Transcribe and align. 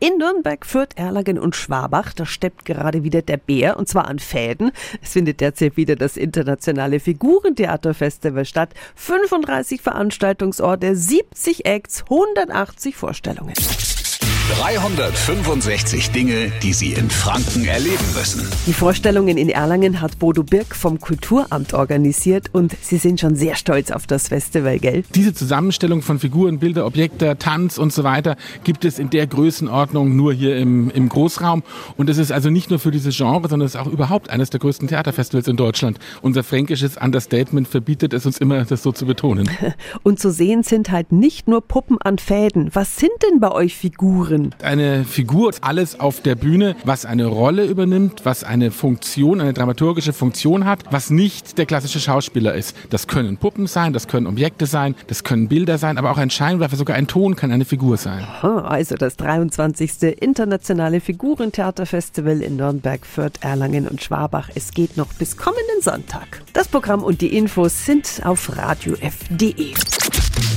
In 0.00 0.16
Nürnberg, 0.18 0.64
Fürth, 0.64 0.90
Erlangen 0.94 1.40
und 1.40 1.56
Schwabach, 1.56 2.12
da 2.12 2.24
steppt 2.24 2.64
gerade 2.64 3.02
wieder 3.02 3.20
der 3.20 3.36
Bär 3.36 3.76
und 3.76 3.88
zwar 3.88 4.06
an 4.06 4.20
Fäden. 4.20 4.70
Es 5.02 5.14
findet 5.14 5.40
derzeit 5.40 5.76
wieder 5.76 5.96
das 5.96 6.16
internationale 6.16 7.00
Figurentheaterfestival 7.00 8.44
statt. 8.44 8.70
35 8.94 9.80
Veranstaltungsorte, 9.80 10.94
70 10.94 11.66
Acts, 11.66 12.04
180 12.08 12.94
Vorstellungen. 12.94 13.54
365 14.48 16.10
Dinge, 16.10 16.50
die 16.62 16.72
Sie 16.72 16.94
in 16.94 17.10
Franken 17.10 17.66
erleben 17.66 18.04
müssen. 18.14 18.48
Die 18.66 18.72
Vorstellungen 18.72 19.36
in 19.36 19.50
Erlangen 19.50 20.00
hat 20.00 20.18
Bodo 20.18 20.42
Birk 20.42 20.74
vom 20.74 20.98
Kulturamt 20.98 21.74
organisiert 21.74 22.46
und 22.52 22.74
Sie 22.80 22.96
sind 22.96 23.20
schon 23.20 23.36
sehr 23.36 23.56
stolz 23.56 23.90
auf 23.90 24.06
das 24.06 24.28
Festival, 24.28 24.78
gell? 24.78 25.04
Diese 25.14 25.34
Zusammenstellung 25.34 26.00
von 26.00 26.18
Figuren, 26.18 26.58
Bilder, 26.60 26.86
Objekte, 26.86 27.36
Tanz 27.38 27.76
und 27.76 27.92
so 27.92 28.04
weiter 28.04 28.36
gibt 28.64 28.86
es 28.86 28.98
in 28.98 29.10
der 29.10 29.26
Größenordnung 29.26 30.16
nur 30.16 30.32
hier 30.32 30.56
im, 30.56 30.90
im 30.90 31.10
Großraum. 31.10 31.62
Und 31.98 32.08
es 32.08 32.16
ist 32.16 32.32
also 32.32 32.48
nicht 32.48 32.70
nur 32.70 32.78
für 32.78 32.90
dieses 32.90 33.14
Genre, 33.18 33.48
sondern 33.50 33.66
es 33.66 33.74
ist 33.74 33.80
auch 33.80 33.86
überhaupt 33.86 34.30
eines 34.30 34.48
der 34.48 34.60
größten 34.60 34.88
Theaterfestivals 34.88 35.46
in 35.46 35.58
Deutschland. 35.58 35.98
Unser 36.22 36.42
fränkisches 36.42 36.96
Understatement 36.96 37.68
verbietet 37.68 38.14
es 38.14 38.24
uns 38.24 38.38
immer, 38.38 38.64
das 38.64 38.82
so 38.82 38.92
zu 38.92 39.04
betonen. 39.04 39.50
Und 40.04 40.18
zu 40.18 40.32
sehen 40.32 40.62
sind 40.62 40.90
halt 40.90 41.12
nicht 41.12 41.48
nur 41.48 41.60
Puppen 41.60 42.00
an 42.00 42.16
Fäden. 42.16 42.70
Was 42.72 42.96
sind 42.96 43.12
denn 43.22 43.40
bei 43.40 43.52
euch 43.52 43.76
Figuren? 43.76 44.37
Eine 44.62 45.04
Figur 45.04 45.52
alles 45.60 45.98
auf 45.98 46.20
der 46.20 46.34
Bühne, 46.34 46.76
was 46.84 47.04
eine 47.04 47.26
Rolle 47.26 47.64
übernimmt, 47.64 48.24
was 48.24 48.44
eine 48.44 48.70
Funktion, 48.70 49.40
eine 49.40 49.52
dramaturgische 49.52 50.12
Funktion 50.12 50.64
hat, 50.64 50.84
was 50.90 51.10
nicht 51.10 51.58
der 51.58 51.66
klassische 51.66 52.00
Schauspieler 52.00 52.54
ist. 52.54 52.76
Das 52.90 53.06
können 53.06 53.36
Puppen 53.36 53.66
sein, 53.66 53.92
das 53.92 54.08
können 54.08 54.26
Objekte 54.26 54.66
sein, 54.66 54.94
das 55.06 55.24
können 55.24 55.48
Bilder 55.48 55.78
sein, 55.78 55.98
aber 55.98 56.10
auch 56.10 56.18
ein 56.18 56.30
Scheinwerfer, 56.30 56.76
sogar 56.76 56.96
ein 56.96 57.06
Ton 57.06 57.36
kann 57.36 57.50
eine 57.50 57.64
Figur 57.64 57.96
sein. 57.96 58.24
Also 58.42 58.96
das 58.96 59.16
23. 59.16 60.18
Internationale 60.20 61.00
Figurentheaterfestival 61.00 62.42
in 62.42 62.56
Nürnberg, 62.56 63.04
Fürth, 63.04 63.38
Erlangen 63.40 63.88
und 63.88 64.02
Schwabach. 64.02 64.50
Es 64.54 64.72
geht 64.72 64.96
noch 64.96 65.12
bis 65.14 65.36
kommenden 65.36 65.80
Sonntag. 65.80 66.42
Das 66.52 66.68
Programm 66.68 67.02
und 67.02 67.20
die 67.20 67.36
Infos 67.36 67.86
sind 67.86 68.20
auf 68.24 68.56
radiof.de. 68.56 69.74